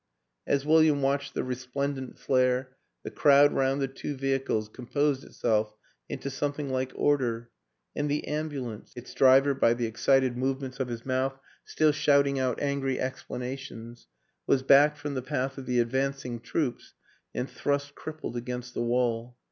[0.47, 5.75] As William watched the resplendent flare the crowd round the two vehicles composed itself
[6.09, 7.51] into something like order,
[7.95, 12.59] and the ambulance its driver, by the excited movements of his mouth, still shouting out
[12.59, 14.07] angry explanations
[14.47, 16.95] was backed from the path of the advancing troops
[17.35, 19.37] and thrust crippled against the wall.